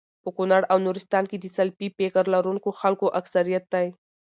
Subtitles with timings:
[0.23, 3.87] په کونړ او نورستان کي د سلفي فکر لرونکو خلکو اکثريت دی